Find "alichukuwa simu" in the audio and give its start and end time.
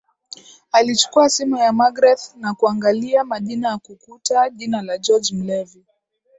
0.71-1.57